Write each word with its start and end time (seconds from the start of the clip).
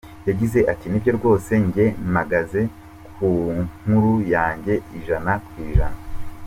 Yagize 0.27 0.59
ati 0.71 0.85
"Nibyo 0.87 1.11
rwose 1.17 1.51
njye 1.65 1.85
mpagaze 2.11 2.61
ku 3.15 3.29
nkuru 3.83 4.13
yanjye 4.33 4.73
ijana 4.97 5.31
ku 5.47 5.55
ijana. 5.71 5.99